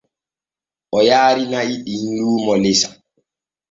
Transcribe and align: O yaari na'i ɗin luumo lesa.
O 0.97 0.99
yaari 1.09 1.43
na'i 1.51 1.75
ɗin 1.85 2.05
luumo 2.17 2.53
lesa. 2.63 2.89